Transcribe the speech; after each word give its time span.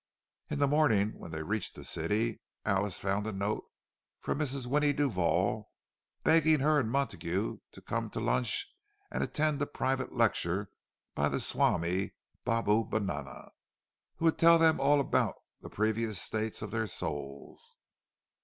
In 0.49 0.57
the 0.57 0.67
morning, 0.67 1.19
when 1.19 1.29
they 1.29 1.43
reached 1.43 1.75
the 1.75 1.85
city, 1.85 2.41
Alice 2.65 2.97
found 2.99 3.27
a 3.27 3.31
note 3.31 3.65
from 4.19 4.39
Mrs. 4.39 4.65
Winnie 4.65 4.93
Duval, 4.93 5.69
begging 6.23 6.59
her 6.61 6.79
and 6.79 6.89
Montague 6.89 7.59
to 7.71 7.81
come 7.83 8.09
to 8.09 8.19
lunch 8.19 8.67
and 9.11 9.21
attend 9.21 9.61
a 9.61 9.67
private 9.67 10.11
lecture 10.11 10.71
by 11.13 11.29
the 11.29 11.39
Swami 11.39 12.15
Babubanana, 12.47 13.51
who 14.15 14.25
would 14.25 14.39
tell 14.39 14.57
them 14.57 14.79
all 14.81 14.99
about 14.99 15.35
the 15.61 15.69
previous 15.69 16.19
states 16.19 16.63
of 16.63 16.71
their 16.71 16.87
souls. 16.87 17.77